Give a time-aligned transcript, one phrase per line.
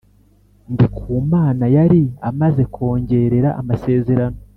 [0.73, 4.39] ndikumana yari amaze kongerera amasezerano